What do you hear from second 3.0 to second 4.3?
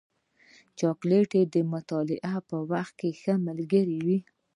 ښه ملګری وي.